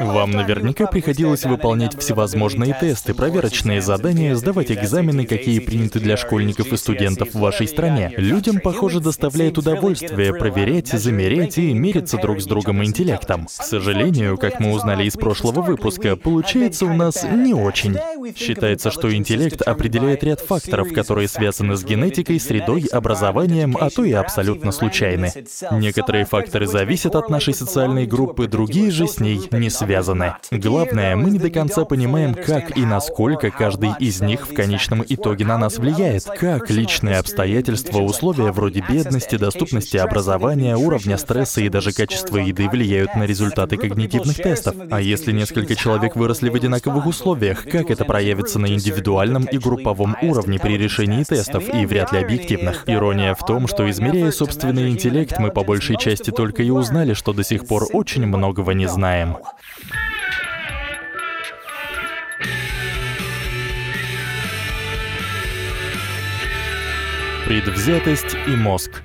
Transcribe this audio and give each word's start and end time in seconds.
Вам 0.00 0.30
наверняка 0.30 0.86
приходилось 0.86 1.44
выполнять 1.44 1.98
всевозможные 1.98 2.76
тесты, 2.80 3.14
проверочные 3.14 3.82
задания, 3.82 4.36
сдавать 4.36 4.70
экзамены, 4.70 5.26
какие 5.26 5.58
приняты 5.58 5.98
для 5.98 6.16
школьников 6.16 6.72
и 6.72 6.76
студентов 6.76 7.30
в 7.34 7.40
вашей 7.40 7.66
стране. 7.66 8.12
Людям, 8.16 8.60
похоже, 8.60 9.00
доставляет 9.00 9.58
удовольствие 9.58 10.34
проверять, 10.34 10.88
замерять 10.88 11.58
и 11.58 11.72
мериться 11.72 12.16
друг 12.18 12.40
с 12.40 12.46
другом 12.46 12.84
интеллектом. 12.84 13.46
К 13.46 13.50
сожалению, 13.64 14.38
как 14.38 14.60
мы 14.60 14.72
узнали 14.72 15.04
из 15.04 15.14
прошлого 15.14 15.62
выпуска, 15.62 16.14
получается 16.14 16.86
у 16.86 16.92
нас 16.92 17.24
не 17.24 17.52
очень. 17.52 17.96
Считается, 18.36 18.92
что 18.92 19.12
интеллект 19.12 19.62
определяет 19.62 20.22
ряд 20.22 20.40
факторов, 20.40 20.92
которые 20.92 21.26
связаны 21.26 21.76
с 21.76 21.84
генетикой, 21.84 22.38
средой, 22.38 22.84
образованием, 22.92 23.76
а 23.80 23.90
то 23.90 24.04
и 24.04 24.12
абсолютно 24.12 24.70
случайны. 24.70 25.32
Некоторые 25.72 26.24
факторы 26.24 26.66
зависят 26.68 27.16
от 27.16 27.30
нашей 27.30 27.54
социальной 27.54 28.06
группы, 28.06 28.46
другие 28.46 28.92
же 28.92 29.08
с 29.08 29.18
ней 29.18 29.40
не 29.50 29.71
связаны. 29.72 30.34
Главное, 30.50 31.16
мы 31.16 31.30
не 31.30 31.38
до 31.38 31.50
конца 31.50 31.84
понимаем, 31.84 32.34
как 32.34 32.76
и 32.76 32.84
насколько 32.84 33.50
каждый 33.50 33.90
из 33.98 34.20
них 34.20 34.48
в 34.48 34.54
конечном 34.54 35.04
итоге 35.08 35.44
на 35.44 35.58
нас 35.58 35.78
влияет. 35.78 36.24
Как 36.24 36.70
личные 36.70 37.18
обстоятельства, 37.18 37.98
условия 37.98 38.52
вроде 38.52 38.84
бедности, 38.88 39.36
доступности 39.36 39.96
образования, 39.96 40.76
уровня 40.76 41.18
стресса 41.18 41.60
и 41.60 41.68
даже 41.68 41.92
качества 41.92 42.38
еды 42.38 42.68
влияют 42.68 43.14
на 43.14 43.24
результаты 43.24 43.76
когнитивных 43.76 44.36
тестов. 44.36 44.74
А 44.90 45.00
если 45.00 45.32
несколько 45.32 45.74
человек 45.74 46.16
выросли 46.16 46.48
в 46.48 46.54
одинаковых 46.54 47.06
условиях, 47.06 47.64
как 47.64 47.90
это 47.90 48.04
проявится 48.04 48.58
на 48.58 48.66
индивидуальном 48.66 49.44
и 49.44 49.58
групповом 49.58 50.16
уровне 50.22 50.58
при 50.58 50.76
решении 50.76 51.24
тестов 51.24 51.64
и 51.72 51.86
вряд 51.86 52.12
ли 52.12 52.20
объективных? 52.20 52.84
Ирония 52.86 53.34
в 53.34 53.44
том, 53.44 53.66
что 53.66 53.88
измеряя 53.90 54.30
собственный 54.30 54.90
интеллект, 54.90 55.38
мы 55.38 55.50
по 55.50 55.64
большей 55.64 55.96
части 55.96 56.30
только 56.30 56.62
и 56.62 56.70
узнали, 56.70 57.14
что 57.14 57.32
до 57.32 57.44
сих 57.44 57.66
пор 57.66 57.86
очень 57.92 58.26
многого 58.26 58.72
не 58.74 58.86
знаем. 58.86 59.36
Предвзятость 67.46 68.34
и 68.46 68.56
мозг. 68.56 69.02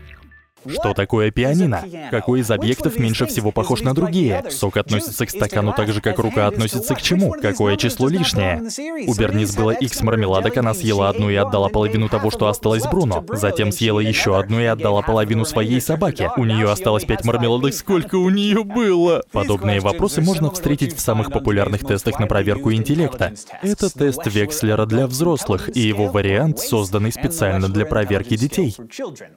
Что 0.70 0.94
такое 0.94 1.32
пианино? 1.32 1.84
Какой 2.12 2.42
из 2.42 2.52
объектов 2.52 2.98
меньше 3.00 3.26
всего 3.26 3.52
похож 3.52 3.82
на 3.82 3.94
другие? 3.94 4.44
Сок 4.50 4.78
относится 4.78 5.26
к 5.26 5.30
стакану 5.30 5.74
так 5.76 5.92
же, 5.92 6.02
как 6.02 6.20
рука 6.20 6.48
относится 6.48 6.96
к 6.96 7.02
чему? 7.02 7.32
Какое 7.42 7.78
число 7.78 8.10
лишнее? 8.10 8.62
У 9.08 9.14
Бернис 9.14 9.56
было 9.56 9.72
X 9.72 10.02
мармеладок, 10.02 10.58
она 10.58 10.74
съела 10.74 11.10
одну 11.10 11.30
и 11.30 11.36
отдала 11.36 11.70
половину 11.70 12.10
того, 12.10 12.32
что 12.32 12.48
осталось 12.48 12.84
Бруно. 12.84 13.24
Затем 13.30 13.72
съела 13.72 14.00
еще 14.00 14.38
одну 14.38 14.60
и 14.60 14.66
отдала 14.66 15.02
половину 15.02 15.46
своей 15.46 15.82
собаке. 15.82 16.30
У 16.38 16.46
нее 16.46 16.70
осталось 16.70 17.06
пять 17.06 17.24
мармеладок, 17.26 17.74
сколько 17.74 18.16
у 18.16 18.30
нее 18.30 18.64
было? 18.64 19.24
Подобные 19.32 19.80
вопросы 19.80 20.22
можно 20.22 20.52
встретить 20.52 20.96
в 20.96 21.00
самых 21.00 21.32
популярных 21.32 21.86
тестах 21.86 22.20
на 22.20 22.28
проверку 22.28 22.74
интеллекта. 22.74 23.34
Это 23.62 23.90
тест 23.90 24.26
Векслера 24.26 24.86
для 24.86 25.08
взрослых, 25.08 25.76
и 25.76 25.80
его 25.80 26.08
вариант, 26.08 26.60
созданный 26.60 27.12
специально 27.12 27.70
для 27.70 27.86
проверки 27.86 28.36
детей. 28.36 28.76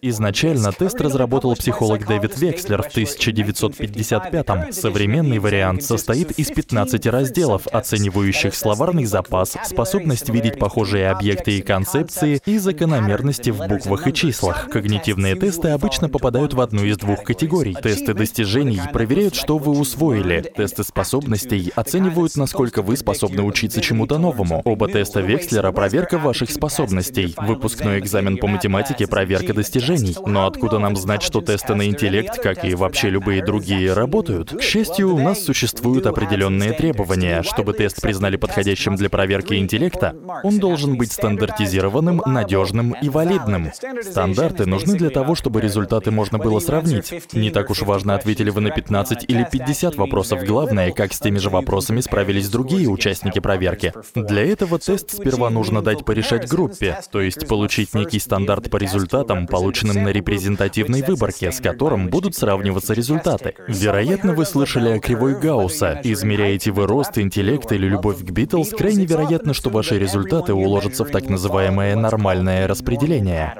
Изначально 0.02 0.72
тест 0.72 1.00
разработан 1.00 1.19
разработал 1.20 1.54
психолог 1.54 2.06
Дэвид 2.06 2.38
Векслер 2.38 2.82
в 2.82 2.86
1955-м. 2.96 4.72
Современный 4.72 5.38
вариант 5.38 5.82
состоит 5.82 6.30
из 6.32 6.50
15 6.50 7.06
разделов, 7.08 7.66
оценивающих 7.66 8.54
словарный 8.54 9.04
запас, 9.04 9.54
способность 9.64 10.30
видеть 10.30 10.58
похожие 10.58 11.10
объекты 11.10 11.58
и 11.58 11.60
концепции 11.60 12.40
и 12.46 12.56
закономерности 12.56 13.50
в 13.50 13.58
буквах 13.66 14.06
и 14.06 14.14
числах. 14.14 14.70
Когнитивные 14.70 15.36
тесты 15.36 15.68
обычно 15.68 16.08
попадают 16.08 16.54
в 16.54 16.60
одну 16.62 16.84
из 16.84 16.96
двух 16.96 17.22
категорий. 17.22 17.74
Тесты 17.74 18.14
достижений 18.14 18.80
проверяют, 18.90 19.34
что 19.34 19.58
вы 19.58 19.78
усвоили. 19.78 20.50
Тесты 20.56 20.84
способностей 20.84 21.70
оценивают, 21.76 22.34
насколько 22.36 22.80
вы 22.80 22.96
способны 22.96 23.42
учиться 23.42 23.82
чему-то 23.82 24.16
новому. 24.16 24.62
Оба 24.64 24.88
теста 24.88 25.20
Векслера— 25.20 25.70
проверка 25.72 26.16
ваших 26.16 26.50
способностей. 26.50 27.34
Выпускной 27.36 27.98
экзамен 27.98 28.38
по 28.38 28.46
математике— 28.46 29.06
проверка 29.08 29.52
достижений. 29.52 30.16
Но 30.24 30.46
откуда 30.46 30.78
нам 30.78 30.96
знать, 31.00 31.22
что 31.22 31.40
тесты 31.40 31.74
на 31.74 31.86
интеллект, 31.86 32.40
как 32.40 32.64
и 32.64 32.74
вообще 32.74 33.10
любые 33.10 33.44
другие, 33.44 33.92
работают. 33.92 34.52
К 34.52 34.62
счастью, 34.62 35.14
у 35.14 35.18
нас 35.18 35.42
существуют 35.42 36.06
определенные 36.06 36.72
требования. 36.72 37.42
Чтобы 37.42 37.72
тест 37.72 38.00
признали 38.00 38.36
подходящим 38.36 38.96
для 38.96 39.10
проверки 39.10 39.54
интеллекта, 39.54 40.14
он 40.44 40.58
должен 40.58 40.96
быть 40.96 41.12
стандартизированным, 41.12 42.22
надежным 42.26 42.94
и 43.00 43.08
валидным. 43.08 43.72
Стандарты 44.02 44.66
нужны 44.66 44.96
для 44.96 45.10
того, 45.10 45.34
чтобы 45.34 45.60
результаты 45.60 46.10
можно 46.10 46.38
было 46.38 46.60
сравнить. 46.60 47.12
Не 47.32 47.50
так 47.50 47.70
уж 47.70 47.82
важно, 47.82 48.14
ответили 48.14 48.50
вы 48.50 48.60
на 48.60 48.70
15 48.70 49.24
или 49.28 49.46
50 49.50 49.96
вопросов. 49.96 50.44
Главное, 50.44 50.92
как 50.92 51.12
с 51.12 51.18
теми 51.18 51.38
же 51.38 51.50
вопросами 51.50 52.00
справились 52.00 52.48
другие 52.48 52.88
участники 52.88 53.38
проверки. 53.38 53.92
Для 54.14 54.44
этого 54.44 54.78
тест 54.78 55.12
сперва 55.12 55.50
нужно 55.50 55.82
дать 55.82 56.04
порешать 56.04 56.48
группе, 56.48 56.98
то 57.10 57.20
есть 57.20 57.48
получить 57.48 57.94
некий 57.94 58.18
стандарт 58.18 58.70
по 58.70 58.76
результатам, 58.76 59.46
полученным 59.46 60.02
на 60.04 60.08
репрезентативной 60.08 60.89
исходной 60.90 61.02
выборке, 61.02 61.52
с 61.52 61.60
которым 61.60 62.08
будут 62.08 62.34
сравниваться 62.34 62.94
результаты. 62.94 63.54
Вероятно, 63.68 64.34
вы 64.34 64.44
слышали 64.44 64.90
о 64.90 64.98
кривой 64.98 65.38
Гаусса. 65.38 66.00
Измеряете 66.02 66.70
вы 66.70 66.86
рост, 66.86 67.18
интеллект 67.18 67.70
или 67.72 67.86
любовь 67.86 68.18
к 68.20 68.30
Битлз, 68.30 68.70
крайне 68.70 69.06
вероятно, 69.06 69.54
что 69.54 69.70
ваши 69.70 69.98
результаты 69.98 70.54
уложатся 70.54 71.04
в 71.04 71.10
так 71.10 71.28
называемое 71.28 71.96
нормальное 71.96 72.66
распределение. 72.66 73.54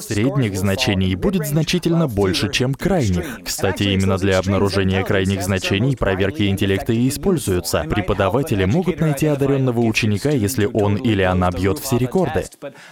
Средних 0.00 0.58
значений 0.58 1.14
будет 1.14 1.46
значительно 1.46 2.08
больше, 2.08 2.50
чем 2.52 2.74
крайних. 2.74 3.40
Кстати, 3.44 3.84
именно 3.84 4.18
для 4.18 4.38
обнаружения 4.38 5.04
крайних 5.04 5.42
значений 5.42 5.96
проверки 5.96 6.48
интеллекта 6.48 6.92
и 6.92 7.08
используются. 7.08 7.84
Преподаватели 7.88 8.64
могут 8.64 9.00
найти 9.00 9.26
одаренного 9.26 9.80
ученика, 9.80 10.30
если 10.30 10.68
он 10.72 10.96
или 10.96 11.22
она 11.22 11.50
бьет 11.50 11.78
все 11.78 11.98
рекорды. 11.98 12.44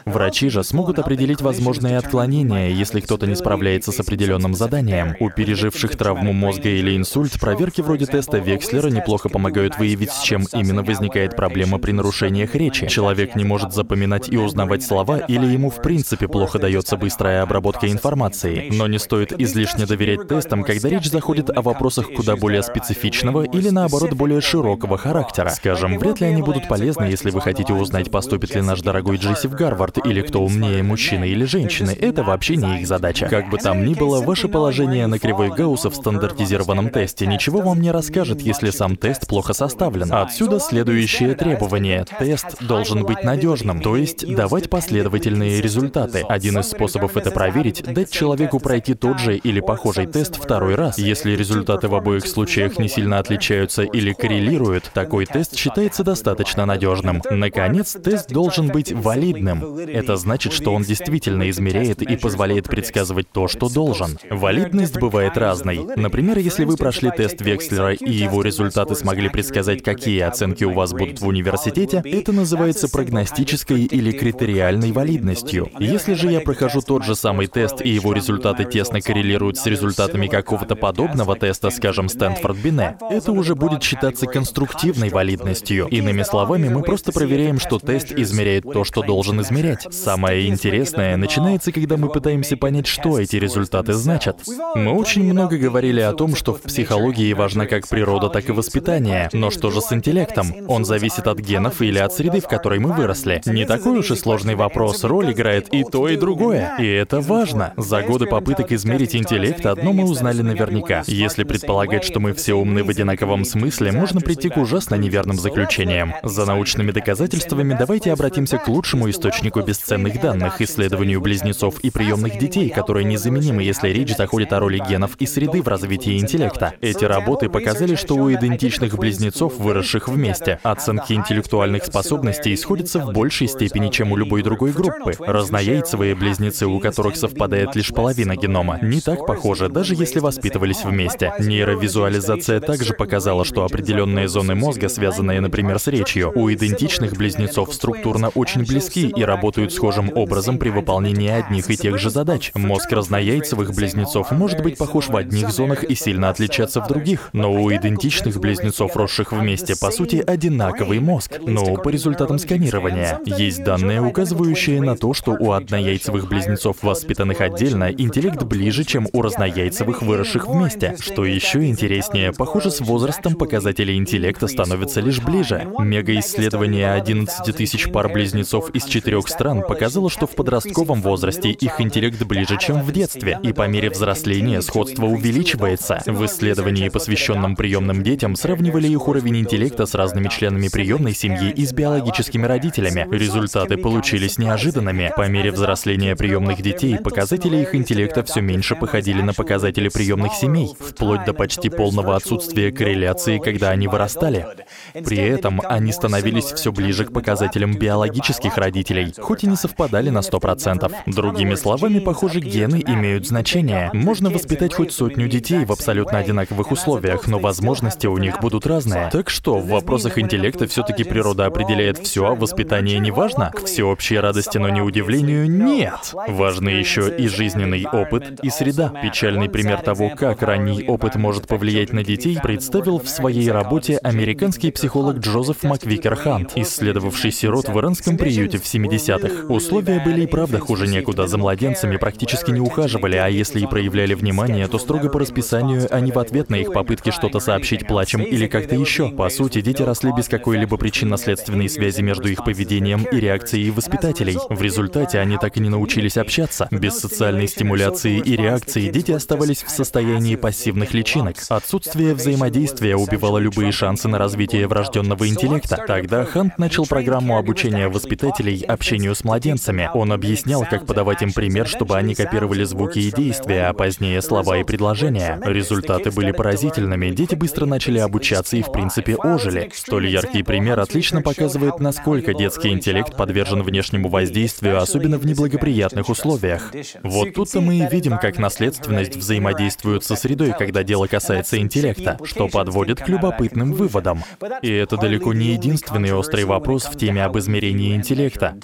Врачи 0.04 0.48
же 0.48 0.62
смогут 0.64 0.98
определить 0.98 1.40
возможные 1.40 1.98
отклонения, 1.98 2.68
если 2.68 3.00
кто-то 3.00 3.26
не 3.26 3.34
справляется 3.34 3.63
справляется 3.64 3.92
с 3.92 4.00
определенным 4.00 4.54
заданием. 4.54 5.16
У 5.20 5.30
переживших 5.30 5.96
травму 5.96 6.34
мозга 6.34 6.68
или 6.68 6.94
инсульт 6.96 7.40
проверки 7.40 7.80
вроде 7.80 8.04
теста 8.04 8.36
Векслера 8.36 8.88
неплохо 8.88 9.30
помогают 9.30 9.78
выявить, 9.78 10.10
с 10.10 10.20
чем 10.20 10.44
именно 10.52 10.82
возникает 10.82 11.34
проблема 11.34 11.78
при 11.78 11.92
нарушениях 11.92 12.54
речи. 12.54 12.86
Человек 12.88 13.34
не 13.36 13.44
может 13.44 13.72
запоминать 13.72 14.28
и 14.28 14.36
узнавать 14.36 14.82
слова, 14.82 15.18
или 15.18 15.46
ему 15.46 15.70
в 15.70 15.80
принципе 15.80 16.28
плохо 16.28 16.58
дается 16.58 16.98
быстрая 16.98 17.42
обработка 17.42 17.90
информации. 17.90 18.68
Но 18.70 18.86
не 18.86 18.98
стоит 18.98 19.32
излишне 19.40 19.86
доверять 19.86 20.28
тестам, 20.28 20.62
когда 20.62 20.90
речь 20.90 21.10
заходит 21.10 21.48
о 21.48 21.62
вопросах 21.62 22.12
куда 22.12 22.36
более 22.36 22.62
специфичного 22.62 23.44
или 23.44 23.70
наоборот 23.70 24.12
более 24.12 24.42
широкого 24.42 24.98
характера. 24.98 25.48
Скажем, 25.48 25.96
вряд 25.98 26.20
ли 26.20 26.26
они 26.26 26.42
будут 26.42 26.68
полезны, 26.68 27.04
если 27.04 27.30
вы 27.30 27.40
хотите 27.40 27.72
узнать, 27.72 28.10
поступит 28.10 28.54
ли 28.54 28.60
наш 28.60 28.82
дорогой 28.82 29.16
Джесси 29.16 29.48
в 29.48 29.52
Гарвард, 29.52 30.04
или 30.04 30.20
кто 30.20 30.42
умнее, 30.42 30.82
мужчина 30.82 31.24
или 31.24 31.44
женщина. 31.44 31.92
Это 31.98 32.22
вообще 32.22 32.56
не 32.56 32.80
их 32.80 32.86
задача. 32.86 33.26
Как 33.26 33.48
бы 33.48 33.53
там 33.58 33.84
ни 33.84 33.94
было, 33.94 34.20
ваше 34.20 34.48
положение 34.48 35.06
на 35.06 35.18
кривой 35.18 35.50
Гаусса 35.50 35.90
в 35.90 35.94
стандартизированном 35.94 36.90
тесте 36.90 37.26
ничего 37.26 37.60
вам 37.60 37.80
не 37.80 37.90
расскажет, 37.90 38.40
если 38.40 38.70
сам 38.70 38.96
тест 38.96 39.26
плохо 39.26 39.52
составлен. 39.52 40.12
Отсюда 40.12 40.60
следующее 40.60 41.34
требование. 41.34 42.04
Тест 42.18 42.62
должен 42.62 43.04
быть 43.04 43.24
надежным, 43.24 43.80
то 43.80 43.96
есть 43.96 44.26
давать 44.34 44.70
последовательные 44.70 45.60
результаты. 45.60 46.24
Один 46.28 46.58
из 46.58 46.68
способов 46.68 47.16
это 47.16 47.30
проверить— 47.30 47.82
дать 47.94 48.10
человеку 48.10 48.60
пройти 48.60 48.94
тот 48.94 49.18
же 49.18 49.36
или 49.36 49.60
похожий 49.60 50.06
тест 50.06 50.36
второй 50.36 50.74
раз. 50.74 50.98
Если 50.98 51.32
результаты 51.32 51.88
в 51.88 51.94
обоих 51.94 52.26
случаях 52.26 52.78
не 52.78 52.88
сильно 52.88 53.18
отличаются 53.18 53.82
или 53.82 54.12
коррелируют, 54.12 54.90
такой 54.94 55.26
тест 55.26 55.56
считается 55.56 56.04
достаточно 56.04 56.66
надежным. 56.66 57.22
Наконец, 57.30 57.92
тест 57.92 58.30
должен 58.30 58.68
быть 58.68 58.92
валидным. 58.92 59.78
Это 59.78 60.16
значит, 60.16 60.52
что 60.52 60.72
он 60.72 60.82
действительно 60.82 61.48
измеряет 61.50 62.02
и 62.02 62.16
позволяет 62.16 62.68
предсказывать 62.68 63.28
то, 63.30 63.43
что 63.48 63.68
должен. 63.68 64.18
Валидность 64.30 64.98
бывает 64.98 65.36
разной. 65.36 65.86
Например, 65.96 66.38
если 66.38 66.64
вы 66.64 66.76
прошли 66.76 67.10
тест 67.10 67.40
Векслера 67.40 67.92
и 67.92 68.12
его 68.12 68.42
результаты 68.42 68.94
смогли 68.94 69.28
предсказать, 69.28 69.82
какие 69.82 70.20
оценки 70.20 70.64
у 70.64 70.72
вас 70.72 70.92
будут 70.92 71.20
в 71.20 71.26
университете, 71.26 72.02
это 72.04 72.32
называется 72.32 72.88
прогностической 72.88 73.84
или 73.84 74.12
критериальной 74.12 74.92
валидностью. 74.92 75.70
Если 75.78 76.14
же 76.14 76.30
я 76.30 76.40
прохожу 76.40 76.80
тот 76.80 77.04
же 77.04 77.14
самый 77.14 77.46
тест 77.46 77.80
и 77.80 77.88
его 77.88 78.12
результаты 78.12 78.64
тесно 78.64 79.00
коррелируют 79.00 79.58
с 79.58 79.66
результатами 79.66 80.26
какого-то 80.26 80.76
подобного 80.76 81.36
теста, 81.36 81.70
скажем, 81.70 82.08
Стэнфорд 82.08 82.56
Бине, 82.56 82.96
это 83.10 83.32
уже 83.32 83.54
будет 83.54 83.82
считаться 83.82 84.26
конструктивной 84.26 85.10
валидностью. 85.10 85.86
Иными 85.86 86.22
словами, 86.22 86.68
мы 86.68 86.82
просто 86.82 87.12
проверяем, 87.12 87.58
что 87.58 87.78
тест 87.78 88.12
измеряет 88.12 88.64
то, 88.64 88.84
что 88.84 89.02
должен 89.02 89.40
измерять. 89.40 89.86
Самое 89.90 90.48
интересное 90.48 91.16
начинается, 91.16 91.72
когда 91.72 91.96
мы 91.96 92.08
пытаемся 92.08 92.56
понять, 92.56 92.86
что 92.86 93.18
эти 93.18 93.33
эти 93.34 93.42
результаты 93.42 93.94
значат. 93.94 94.42
Мы 94.74 94.92
очень 94.92 95.24
много 95.24 95.56
говорили 95.56 96.00
о 96.00 96.12
том, 96.12 96.36
что 96.36 96.54
в 96.54 96.62
психологии 96.62 97.32
важна 97.32 97.66
как 97.66 97.88
природа, 97.88 98.28
так 98.28 98.48
и 98.48 98.52
воспитание. 98.52 99.28
Но 99.32 99.50
что 99.50 99.70
же 99.70 99.80
с 99.80 99.92
интеллектом? 99.92 100.54
Он 100.68 100.84
зависит 100.84 101.26
от 101.26 101.40
генов 101.40 101.82
или 101.82 101.98
от 101.98 102.12
среды, 102.12 102.40
в 102.40 102.46
которой 102.46 102.78
мы 102.78 102.92
выросли? 102.92 103.42
Не 103.46 103.64
такой 103.64 103.98
уж 103.98 104.10
и 104.12 104.16
сложный 104.16 104.54
вопрос. 104.54 105.02
Роль 105.04 105.32
играет 105.32 105.72
и 105.72 105.84
то, 105.84 106.08
и 106.08 106.16
другое. 106.16 106.76
И 106.78 106.86
это 106.86 107.20
важно. 107.20 107.72
За 107.76 108.02
годы 108.02 108.26
попыток 108.26 108.72
измерить 108.72 109.16
интеллект 109.16 109.66
одно 109.66 109.92
мы 109.92 110.04
узнали 110.04 110.42
наверняка. 110.42 111.02
Если 111.06 111.44
предполагать, 111.44 112.04
что 112.04 112.20
мы 112.20 112.34
все 112.34 112.54
умны 112.54 112.84
в 112.84 112.90
одинаковом 112.90 113.44
смысле, 113.44 113.92
можно 113.92 114.20
прийти 114.20 114.48
к 114.48 114.56
ужасно 114.58 114.94
неверным 114.94 115.38
заключениям. 115.38 116.14
За 116.22 116.46
научными 116.46 116.92
доказательствами 116.92 117.76
давайте 117.76 118.12
обратимся 118.12 118.58
к 118.58 118.68
лучшему 118.68 119.10
источнику 119.10 119.60
бесценных 119.62 120.20
данных, 120.20 120.60
исследованию 120.60 121.20
близнецов 121.20 121.80
и 121.80 121.90
приемных 121.90 122.38
детей, 122.38 122.70
которые 122.70 123.04
незаменимы, 123.24 123.62
если 123.62 123.88
речь 123.88 124.14
заходит 124.14 124.52
о 124.52 124.60
роли 124.60 124.78
генов 124.78 125.16
и 125.18 125.26
среды 125.26 125.62
в 125.62 125.68
развитии 125.68 126.18
интеллекта. 126.18 126.74
Эти 126.80 127.04
работы 127.04 127.48
показали, 127.48 127.94
что 127.94 128.14
у 128.14 128.30
идентичных 128.32 128.96
близнецов, 128.96 129.58
выросших 129.58 130.08
вместе, 130.08 130.60
оценки 130.62 131.12
интеллектуальных 131.14 131.84
способностей 131.84 132.56
сходятся 132.56 133.00
в 133.00 133.12
большей 133.12 133.48
степени, 133.48 133.90
чем 133.90 134.12
у 134.12 134.16
любой 134.16 134.42
другой 134.42 134.72
группы. 134.72 135.14
Разнояйцевые 135.18 136.14
близнецы, 136.14 136.66
у 136.66 136.80
которых 136.80 137.16
совпадает 137.16 137.74
лишь 137.74 137.88
половина 137.88 138.36
генома, 138.36 138.78
не 138.82 139.00
так 139.00 139.26
похожи, 139.26 139.68
даже 139.68 139.94
если 139.94 140.18
воспитывались 140.20 140.84
вместе. 140.84 141.32
Нейровизуализация 141.38 142.60
также 142.60 142.92
показала, 142.92 143.44
что 143.44 143.64
определенные 143.64 144.28
зоны 144.28 144.54
мозга, 144.54 144.88
связанные, 144.88 145.40
например, 145.40 145.78
с 145.78 145.86
речью, 145.86 146.32
у 146.34 146.52
идентичных 146.52 147.14
близнецов 147.14 147.72
структурно 147.72 148.28
очень 148.30 148.64
близки 148.64 149.08
и 149.08 149.22
работают 149.22 149.72
схожим 149.72 150.10
образом 150.14 150.58
при 150.58 150.68
выполнении 150.68 151.30
одних 151.30 151.70
и 151.70 151.76
тех 151.76 151.98
же 151.98 152.10
задач. 152.10 152.52
Мозг 152.54 152.92
разнояйцевых 153.14 153.72
близнецов 153.74 154.32
может 154.32 154.60
быть 154.62 154.76
похож 154.76 155.08
в 155.08 155.16
одних 155.16 155.50
зонах 155.50 155.84
и 155.84 155.94
сильно 155.94 156.30
отличаться 156.30 156.80
в 156.80 156.88
других, 156.88 157.30
но 157.32 157.52
у 157.52 157.70
идентичных 157.70 158.40
близнецов, 158.40 158.96
росших 158.96 159.32
вместе, 159.32 159.76
по 159.80 159.92
сути, 159.92 160.16
одинаковый 160.26 160.98
мозг. 160.98 161.38
Но 161.40 161.76
по 161.76 161.90
результатам 161.90 162.38
сканирования 162.40 163.20
есть 163.24 163.62
данные, 163.62 164.00
указывающие 164.00 164.80
на 164.82 164.96
то, 164.96 165.14
что 165.14 165.32
у 165.32 165.52
однояйцевых 165.52 166.28
близнецов, 166.28 166.82
воспитанных 166.82 167.40
отдельно, 167.40 167.92
интеллект 167.92 168.42
ближе, 168.42 168.82
чем 168.82 169.06
у 169.12 169.22
разнояйцевых, 169.22 170.02
выросших 170.02 170.48
вместе. 170.48 170.96
Что 170.98 171.24
еще 171.24 171.66
интереснее, 171.66 172.32
похоже, 172.32 172.72
с 172.72 172.80
возрастом 172.80 173.36
показатели 173.36 173.94
интеллекта 173.94 174.48
становятся 174.48 175.00
лишь 175.00 175.20
ближе. 175.20 175.68
Мегаисследование 175.78 176.92
11 176.92 177.56
тысяч 177.56 177.88
пар 177.92 178.08
близнецов 178.08 178.70
из 178.70 178.84
четырех 178.86 179.28
стран 179.28 179.62
показало, 179.62 180.10
что 180.10 180.26
в 180.26 180.34
подростковом 180.34 181.00
возрасте 181.00 181.50
их 181.50 181.80
интеллект 181.80 182.20
ближе, 182.24 182.58
чем 182.58 182.82
в 182.82 182.90
детстве, 182.90 183.03
и 183.42 183.52
по 183.52 183.66
мере 183.66 183.90
взросления 183.90 184.62
сходство 184.62 185.06
увеличивается. 185.06 186.02
В 186.06 186.24
исследовании, 186.26 186.88
посвященном 186.88 187.56
приемным 187.56 188.02
детям, 188.02 188.36
сравнивали 188.36 188.88
их 188.88 189.08
уровень 189.08 189.38
интеллекта 189.38 189.86
с 189.86 189.94
разными 189.94 190.28
членами 190.28 190.68
приемной 190.68 191.14
семьи 191.14 191.50
и 191.50 191.64
с 191.64 191.72
биологическими 191.72 192.46
родителями. 192.46 193.06
Результаты 193.10 193.76
получились 193.76 194.38
неожиданными. 194.38 195.12
По 195.16 195.28
мере 195.28 195.50
взросления 195.50 196.16
приемных 196.16 196.62
детей 196.62 196.98
показатели 196.98 197.58
их 197.58 197.74
интеллекта 197.74 198.22
все 198.24 198.40
меньше 198.40 198.74
походили 198.74 199.22
на 199.22 199.32
показатели 199.34 199.88
приемных 199.88 200.34
семей, 200.34 200.74
вплоть 200.78 201.24
до 201.24 201.32
почти 201.32 201.70
полного 201.70 202.16
отсутствия 202.16 202.72
корреляции, 202.72 203.38
когда 203.38 203.70
они 203.70 203.88
вырастали. 203.88 204.46
При 204.92 205.18
этом 205.18 205.60
они 205.64 205.92
становились 205.92 206.52
все 206.52 206.72
ближе 206.72 207.04
к 207.04 207.12
показателям 207.12 207.74
биологических 207.74 208.56
родителей, 208.56 209.12
хоть 209.18 209.44
и 209.44 209.46
не 209.46 209.56
совпадали 209.56 210.10
на 210.10 210.18
100%. 210.18 210.92
Другими 211.06 211.54
словами, 211.54 211.98
похоже, 211.98 212.40
гены 212.40 212.82
имеют 212.86 213.26
значение. 213.26 213.90
Можно 213.92 214.30
воспитать 214.30 214.74
хоть 214.74 214.92
сотню 214.92 215.28
детей 215.28 215.64
в 215.64 215.72
абсолютно 215.72 216.18
одинаковых 216.18 216.70
условиях, 216.70 217.26
но 217.26 217.38
возможности 217.38 218.06
у 218.06 218.18
них 218.18 218.40
будут 218.40 218.66
разные. 218.66 219.10
Так 219.10 219.30
что, 219.30 219.58
в 219.58 219.68
вопросах 219.68 220.18
интеллекта 220.18 220.66
все-таки 220.66 221.04
природа 221.04 221.46
определяет 221.46 221.98
все, 221.98 222.26
а 222.26 222.34
воспитание 222.34 222.98
не 222.98 223.10
важно? 223.10 223.50
К 223.50 223.64
всеобщей 223.64 224.18
радости, 224.18 224.58
но 224.58 224.68
не 224.68 224.80
удивлению, 224.80 225.50
нет. 225.50 226.14
Важны 226.28 226.70
еще 226.70 227.14
и 227.16 227.28
жизненный 227.28 227.86
опыт, 227.86 228.40
и 228.42 228.50
среда. 228.50 228.88
Печальный 229.02 229.48
пример 229.48 229.80
того, 229.80 230.10
как 230.10 230.42
ранний 230.42 230.84
опыт 230.86 231.16
может 231.16 231.46
повлиять 231.46 231.92
на 231.92 232.04
детей, 232.04 232.38
представил 232.42 232.98
в 232.98 233.08
своей 233.08 233.50
работе 233.50 233.98
американский 233.98 234.70
психолог 234.70 235.18
Джозеф 235.18 235.62
Маквикер 235.62 236.16
Хант, 236.16 236.52
исследовавший 236.56 237.32
сирот 237.32 237.68
в 237.68 237.78
иранском 237.78 238.16
приюте 238.16 238.58
в 238.58 238.64
70-х. 238.64 239.52
Условия 239.52 240.00
были 240.00 240.22
и 240.22 240.26
правда 240.26 240.58
хуже 240.58 240.86
некуда. 240.86 241.26
За 241.26 241.38
младенцами 241.38 241.96
практически 241.96 242.50
не 242.50 242.60
ухаживали, 242.74 243.16
а 243.16 243.28
если 243.28 243.60
и 243.60 243.66
проявляли 243.66 244.14
внимание, 244.14 244.66
то 244.66 244.78
строго 244.78 245.08
по 245.08 245.20
расписанию, 245.20 245.86
а 245.90 246.00
не 246.00 246.10
в 246.10 246.18
ответ 246.18 246.50
на 246.50 246.56
их 246.56 246.72
попытки 246.72 247.10
что-то 247.10 247.38
сообщить 247.38 247.86
плачем 247.86 248.22
или 248.22 248.46
как-то 248.48 248.74
еще. 248.74 249.10
По 249.10 249.28
сути, 249.30 249.60
дети 249.60 249.82
росли 249.82 250.12
без 250.16 250.28
какой-либо 250.28 250.76
причинно-следственной 250.76 251.68
связи 251.68 252.02
между 252.02 252.28
их 252.28 252.44
поведением 252.44 253.04
и 253.04 253.20
реакцией 253.20 253.70
воспитателей. 253.70 254.36
В 254.48 254.60
результате 254.60 255.20
они 255.20 255.38
так 255.38 255.56
и 255.56 255.60
не 255.60 255.68
научились 255.68 256.16
общаться. 256.16 256.66
Без 256.70 256.98
социальной 256.98 257.46
стимуляции 257.46 258.18
и 258.18 258.36
реакции 258.36 258.90
дети 258.90 259.12
оставались 259.12 259.62
в 259.62 259.70
состоянии 259.70 260.36
пассивных 260.36 260.94
личинок. 260.94 261.36
Отсутствие 261.48 262.14
взаимодействия 262.14 262.96
убивало 262.96 263.38
любые 263.38 263.70
шансы 263.70 264.08
на 264.08 264.18
развитие 264.18 264.66
врожденного 264.66 265.28
интеллекта. 265.28 265.84
Тогда 265.86 266.24
Хант 266.24 266.58
начал 266.58 266.86
программу 266.86 267.38
обучения 267.38 267.88
воспитателей 267.88 268.62
общению 268.62 269.14
с 269.14 269.22
младенцами. 269.22 269.90
Он 269.94 270.12
объяснял, 270.12 270.66
как 270.68 270.86
подавать 270.86 271.22
им 271.22 271.32
пример, 271.32 271.68
чтобы 271.68 271.96
они 271.96 272.14
копировали 272.14 272.63
звуки 272.64 272.98
и 272.98 273.10
действия, 273.10 273.66
а 273.66 273.72
позднее 273.72 274.20
слова 274.22 274.58
и 274.58 274.64
предложения. 274.64 275.40
Результаты 275.44 276.10
были 276.10 276.32
поразительными. 276.32 277.10
Дети 277.10 277.34
быстро 277.34 277.66
начали 277.66 277.98
обучаться 277.98 278.56
и, 278.56 278.62
в 278.62 278.72
принципе, 278.72 279.16
ожили. 279.16 279.70
Столь 279.74 280.08
яркий 280.08 280.42
пример 280.42 280.80
отлично 280.80 281.22
показывает, 281.22 281.80
насколько 281.80 282.34
детский 282.34 282.70
интеллект 282.70 283.16
подвержен 283.16 283.62
внешнему 283.62 284.08
воздействию, 284.08 284.80
особенно 284.80 285.18
в 285.18 285.26
неблагоприятных 285.26 286.08
условиях. 286.08 286.72
Вот 287.02 287.34
тут-то 287.34 287.60
мы 287.60 287.78
и 287.78 287.86
видим, 287.88 288.18
как 288.18 288.38
наследственность 288.38 289.16
взаимодействует 289.16 290.04
со 290.04 290.16
средой, 290.16 290.54
когда 290.58 290.82
дело 290.82 291.06
касается 291.06 291.58
интеллекта, 291.58 292.18
что 292.24 292.48
подводит 292.48 293.00
к 293.00 293.08
любопытным 293.08 293.72
выводам. 293.72 294.22
И 294.62 294.70
это 294.70 294.96
далеко 294.96 295.32
не 295.32 295.52
единственный 295.52 296.12
острый 296.12 296.44
вопрос 296.44 296.84
в 296.84 296.96
теме 296.96 297.24
об 297.24 297.38
измерении 297.38 297.94
интеллекта. 297.94 298.56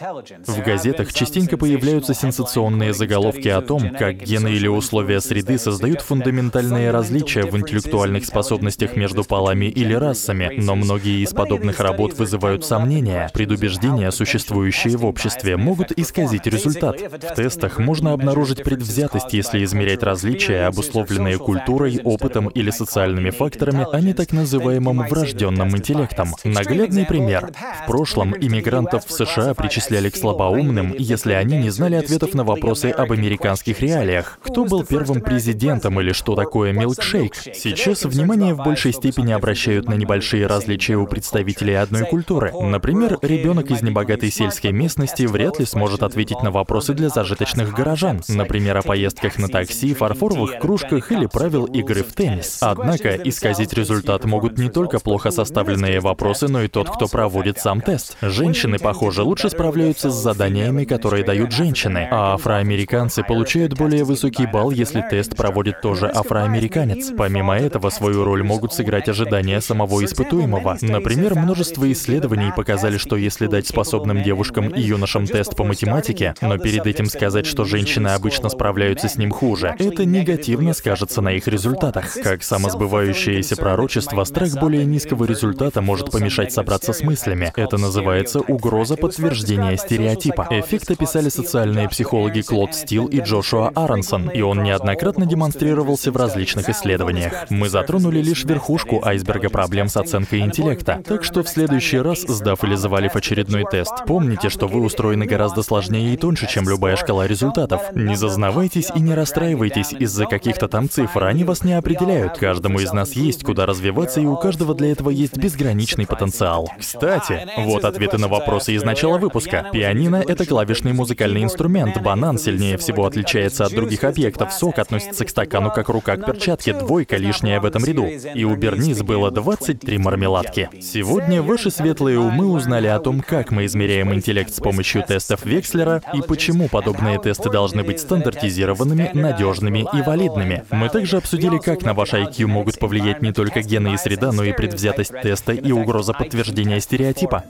В 0.47 0.63
газетах 0.63 1.13
частенько 1.13 1.57
появляются 1.57 2.15
сенсационные 2.15 2.93
заголовки 2.93 3.49
о 3.49 3.61
том, 3.61 3.90
как 3.99 4.17
гены 4.17 4.49
или 4.49 4.67
условия 4.67 5.21
среды 5.21 5.59
создают 5.59 6.01
фундаментальные 6.01 6.91
различия 6.91 7.45
в 7.45 7.57
интеллектуальных 7.57 8.25
способностях 8.25 8.97
между 8.97 9.25
полами 9.25 9.67
или 9.67 9.95
расами, 9.95 10.53
но 10.57 10.77
многие 10.77 11.23
из 11.23 11.31
подобных 11.31 11.81
работ 11.81 12.19
вызывают 12.19 12.65
сомнения. 12.65 13.31
Предубеждения, 13.33 14.11
существующие 14.11 14.97
в 14.97 15.05
обществе, 15.05 15.57
могут 15.57 15.93
исказить 15.93 16.47
результат. 16.47 17.01
В 17.01 17.35
тестах 17.35 17.79
можно 17.79 18.13
обнаружить 18.13 18.63
предвзятость, 18.63 19.33
если 19.33 19.65
измерять 19.65 20.03
различия, 20.03 20.67
обусловленные 20.67 21.39
культурой, 21.39 22.01
опытом 22.03 22.49
или 22.49 22.71
социальными 22.71 23.31
факторами, 23.31 23.87
а 23.93 24.01
не 24.01 24.15
так 24.15 24.33
называемым 24.33 25.07
врожденным 25.09 25.77
интеллектом. 25.77 26.35
Наглядный 26.45 27.07
пример. 27.07 27.53
В 27.83 27.87
прошлом 27.87 28.35
иммигрантов 28.37 29.07
в 29.07 29.13
США 29.13 29.55
причисляли 29.55 30.11
к 30.11 30.17
слабоумным, 30.17 30.95
если 30.99 31.33
они 31.33 31.59
не 31.59 31.71
знали 31.71 31.97
ответов 31.97 32.35
на 32.35 32.45
вопросы 32.45 32.87
об 32.87 33.13
американских 33.13 33.80
реалиях. 33.81 34.39
Кто 34.43 34.65
был 34.65 34.85
первым 34.85 35.21
президентом 35.21 36.01
или 36.01 36.13
что 36.13 36.35
такое 36.35 36.73
милкшейк? 36.73 37.35
Сейчас 37.35 38.05
внимание 38.05 38.55
в 38.55 38.59
большей 38.59 38.93
степени 38.93 39.33
обращают 39.33 39.89
на 39.89 39.95
небольшие 39.95 40.47
различия 40.47 40.97
у 40.97 41.07
представителей 41.07 41.75
одной 41.75 42.05
культуры. 42.05 42.53
Например, 42.53 43.19
ребенок 43.23 43.71
из 43.71 43.83
небогатой 43.83 44.31
сельской 44.31 44.73
местности 44.73 45.25
вряд 45.25 45.59
ли 45.59 45.67
сможет 45.67 46.03
ответить 46.03 46.43
на 46.43 46.51
вопросы 46.51 46.95
для 46.95 47.09
зажиточных 47.09 47.73
горожан. 47.73 48.23
Например, 48.29 48.77
о 48.79 48.83
поездках 48.83 49.39
на 49.39 49.49
такси, 49.49 49.95
фарфоровых 49.95 50.59
кружках 50.59 51.11
или 51.13 51.27
правил 51.27 51.65
игры 51.67 52.03
в 52.03 52.13
теннис. 52.13 52.59
Однако, 52.61 53.17
исказить 53.17 53.73
результат 53.73 54.25
могут 54.25 54.59
не 54.59 54.69
только 54.69 55.01
плохо 55.01 55.31
составленные 55.31 56.01
вопросы, 56.01 56.49
но 56.49 56.63
и 56.63 56.69
тот, 56.69 56.91
кто 56.91 57.09
проводит 57.09 57.59
сам 57.59 57.81
тест. 57.81 58.17
Женщины, 58.21 58.79
похоже, 58.79 59.23
лучше 59.23 59.51
справляются 59.51 60.11
с 60.11 60.15
заданиями, 60.15 60.85
которые 60.85 61.25
дают 61.25 61.53
женщины, 61.53 62.09
а 62.11 62.35
афроамериканцы 62.35 63.23
получают 63.23 63.70
более 63.75 64.05
высокий 64.05 64.47
балл, 64.47 64.71
если 64.71 65.05
тест 65.09 65.37
проводит 65.37 65.81
тоже 65.81 66.07
афроамериканец. 66.07 67.13
Помимо 67.17 67.57
этого, 67.57 67.91
свою 67.91 68.25
роль 68.25 68.43
могут 68.43 68.73
сыграть 68.73 69.09
ожидания 69.09 69.61
самого 69.61 70.05
испытуемого. 70.05 70.79
Например, 70.81 71.35
множество 71.35 71.91
исследований 71.91 72.53
показали, 72.57 72.99
что 72.99 73.17
если 73.17 73.47
дать 73.47 73.67
способным 73.67 74.23
девушкам 74.23 74.69
и 74.69 74.81
юношам 74.81 75.27
тест 75.27 75.57
по 75.57 75.65
математике, 75.65 76.35
но 76.41 76.59
перед 76.59 76.87
этим 76.87 77.07
сказать, 77.07 77.47
что 77.47 77.65
женщины 77.65 78.09
обычно 78.09 78.49
справляются 78.49 79.09
с 79.09 79.17
ним 79.17 79.31
хуже, 79.31 79.75
это 79.79 80.05
негативно 80.05 80.75
скажется 80.75 81.21
на 81.21 81.33
их 81.33 81.47
результатах. 81.49 82.15
Как 82.23 82.43
самосбывающееся 82.43 83.57
пророчество, 83.57 84.25
страх 84.25 84.53
более 84.61 84.85
низкого 84.85 85.25
результата 85.25 85.81
может 85.81 86.11
помешать 86.11 86.53
собраться 86.53 86.93
с 86.93 87.03
мыслями. 87.03 87.53
Это 87.57 87.77
называется 87.77 88.41
угроза 88.41 88.97
подтверждения 88.97 89.77
стереотипа. 89.77 90.47
Эффект 90.51 90.91
описали 90.91 91.29
социальные 91.29 91.89
психологи 91.89 92.41
Клод 92.41 92.75
Стил 92.75 93.07
и 93.07 93.21
Джошуа 93.21 93.60
Джошуа 93.61 93.73
Аронсон, 93.75 94.31
и 94.31 94.41
он 94.41 94.63
неоднократно 94.63 95.27
демонстрировался 95.27 96.11
в 96.11 96.17
различных 96.17 96.69
исследованиях. 96.69 97.47
Мы 97.51 97.69
затронули 97.69 98.21
лишь 98.21 98.45
верхушку 98.45 99.05
айсберга 99.05 99.51
проблем 99.51 99.89
с 99.89 99.97
оценкой 99.97 100.41
интеллекта, 100.41 101.03
так 101.07 101.25
что 101.25 101.43
в 101.43 101.49
следующий 101.49 101.99
раз, 101.99 102.21
сдав 102.21 102.65
или 102.65 102.75
завалив 102.75 103.17
очередной 103.17 103.65
тест, 103.71 103.93
помните, 104.07 104.49
что 104.49 104.67
вы 104.67 104.81
устроены 104.83 105.27
гораздо 105.27 105.63
сложнее 105.63 106.15
и 106.15 106.17
тоньше, 106.17 106.49
чем 106.49 106.69
любая 106.69 106.97
шкала 106.97 107.27
результатов. 107.27 107.83
Не 107.95 108.17
зазнавайтесь 108.17 108.91
и 108.95 109.01
не 109.01 109.15
расстраивайтесь 109.15 109.93
из-за 109.93 110.27
каких-то 110.27 110.69
там 110.69 110.89
цифр, 110.89 111.25
они 111.25 111.45
вас 111.45 111.63
не 111.63 111.75
определяют. 111.75 112.39
Каждому 112.39 112.81
из 112.81 112.93
нас 112.93 113.13
есть 113.13 113.45
куда 113.45 113.67
развиваться, 113.67 114.21
и 114.21 114.27
у 114.27 114.37
каждого 114.37 114.75
для 114.75 114.93
этого 114.93 115.11
есть 115.11 115.37
безграничный 115.37 116.07
потенциал. 116.07 116.71
Кстати, 116.79 117.47
вот 117.59 117.85
ответы 117.85 118.19
на 118.19 118.29
вопросы 118.29 118.73
из 118.73 118.83
начала 118.83 119.19
выпуска. 119.19 119.69
Пианино— 119.73 120.23
это 120.29 120.47
клавишный 120.47 120.93
музыкальный 120.93 121.43
инструмент. 121.43 122.01
Банан 122.01 122.39
сильнее 122.39 122.77
всего 122.79 123.07
отличается 123.07 123.50
от 123.59 123.73
других 123.73 124.05
объектов. 124.05 124.53
Сок 124.53 124.79
относится 124.79 125.25
к 125.25 125.31
стакану 125.31 125.71
как 125.71 125.89
рука 125.89 126.17
к 126.17 126.27
перчатке. 126.27 126.75
Двойка 126.75 127.17
лишняя 127.17 127.61
в 127.61 127.65
этом 127.65 127.85
ряду. 127.85 128.07
И 128.07 128.45
у 128.45 128.55
Берниз 128.55 129.03
было 129.03 129.31
23 129.31 129.99
мармеладки. 129.99 130.69
Сегодня 130.81 131.43
ваши 131.43 131.71
светлые 131.71 132.19
умы 132.19 132.47
узнали 132.51 132.87
о 132.87 132.99
том, 132.99 133.21
как 133.21 133.51
мы 133.51 133.65
измеряем 133.67 134.13
интеллект 134.15 134.55
с 134.55 134.61
помощью 134.61 135.03
тестов 135.05 135.45
Векслера 135.45 136.03
и 136.15 136.23
почему 136.23 136.69
подобные 136.69 137.19
тесты 137.19 137.51
должны 137.51 137.83
быть 137.83 138.01
стандартизированными, 138.01 139.11
надежными 139.15 139.87
и 139.93 140.03
валидными. 140.03 140.65
Мы 140.71 140.89
также 140.89 141.17
обсудили, 141.17 141.59
как 141.59 141.83
на 141.83 141.95
ваш 141.95 142.13
IQ 142.13 142.47
могут 142.47 142.79
повлиять 142.79 143.23
не 143.23 143.33
только 143.33 143.63
гены 143.63 143.95
и 143.95 143.97
среда, 143.97 144.33
но 144.33 144.45
и 144.45 144.53
предвзятость 144.53 145.13
теста 145.23 145.53
и 145.53 145.73
угроза 145.73 146.13
подтверждения 146.13 146.81
стереотипа. 146.81 147.45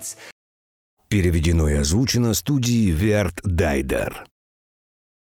Переведено 1.09 1.69
и 1.69 1.75
озвучено 1.75 2.35
студией 2.35 2.93
Верт 2.93 3.41
Дайдер. 3.43 4.25